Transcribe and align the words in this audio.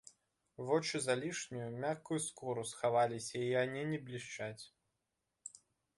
Вочы 0.67 1.01
за 1.07 1.15
лішнюю, 1.23 1.67
мяккую 1.83 2.19
скуру 2.27 2.63
схаваліся 2.71 3.35
й 3.45 3.53
ані 3.65 3.83
не 3.93 3.99
блішчаць. 4.09 4.65